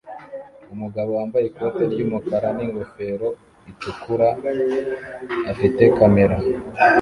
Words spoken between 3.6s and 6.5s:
itukura afite kamera